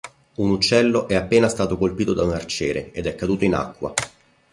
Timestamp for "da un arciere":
2.13-2.89